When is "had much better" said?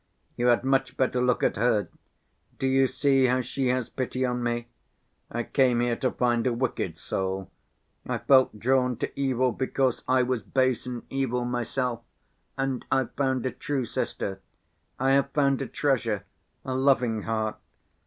0.47-1.21